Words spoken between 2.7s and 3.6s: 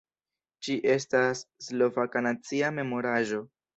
memoraĵo.